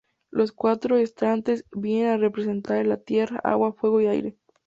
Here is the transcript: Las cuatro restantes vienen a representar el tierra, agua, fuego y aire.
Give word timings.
Las 0.31 0.51
cuatro 0.51 0.95
restantes 0.95 1.63
vienen 1.71 2.09
a 2.13 2.17
representar 2.17 2.77
el 2.83 3.03
tierra, 3.03 3.39
agua, 3.43 3.73
fuego 3.73 4.01
y 4.01 4.07
aire. 4.07 4.35